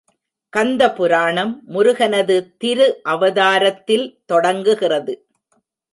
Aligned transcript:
கந்த 0.53 0.93
புராணம் 0.93 1.51
முருகனது 1.73 2.37
திரு 2.57 2.87
அவதாரத்தில் 3.03 4.07
தொடங்குகிறது. 4.25 5.13